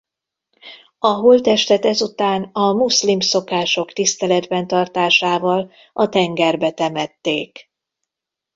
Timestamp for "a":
0.99-1.07, 2.43-2.73, 5.93-6.09